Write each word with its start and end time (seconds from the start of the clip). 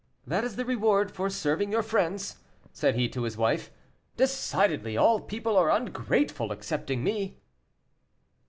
"That 0.25 0.43
is 0.43 0.55
the 0.55 0.65
reward 0.65 1.11
for 1.11 1.29
serving 1.29 1.71
your 1.71 1.83
friends," 1.83 2.37
said 2.73 2.95
he 2.95 3.07
to 3.09 3.21
his 3.21 3.37
wife; 3.37 3.69
"decidedly 4.17 4.97
all 4.97 5.19
people 5.21 5.55
are 5.55 5.69
ungrateful 5.69 6.51
excepting 6.51 7.03
me." 7.03 7.37